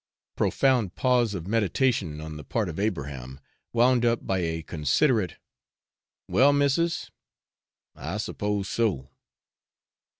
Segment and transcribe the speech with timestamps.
[0.35, 3.39] Profound pause of meditation on the part of Abraham,
[3.71, 5.37] wound up by a considerate
[6.27, 7.11] 'Well, missis,
[7.93, 9.11] I suppose so.'